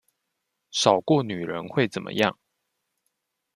[0.71, 2.35] 少過女人會怎麼樣？